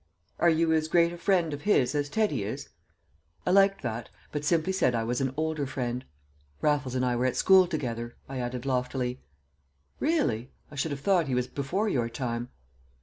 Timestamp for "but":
4.31-4.43